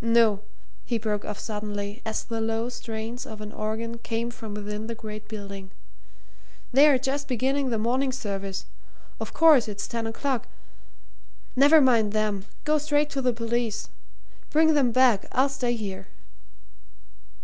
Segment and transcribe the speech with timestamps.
[0.00, 0.40] No!"
[0.84, 4.96] he broke off suddenly, as the low strains of an organ came from within the
[4.96, 5.70] great building.
[6.72, 8.64] "They're just beginning the morning service
[9.20, 10.48] of course, it's ten o'clock.
[11.54, 13.88] Never mind them go straight to the police.
[14.50, 16.08] Bring them back I'll stay here."